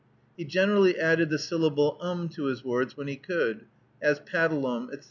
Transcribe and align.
He 0.35 0.45
generally 0.45 0.97
added 0.99 1.29
the 1.29 1.37
syllable 1.37 1.95
um 2.01 2.27
to 2.29 2.45
his 2.45 2.63
words 2.65 2.97
when 2.97 3.07
he 3.07 3.17
could, 3.17 3.65
as 4.01 4.19
paddl_um_, 4.19 4.85
etc. 4.85 4.99